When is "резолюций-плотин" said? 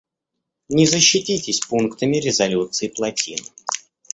2.17-3.45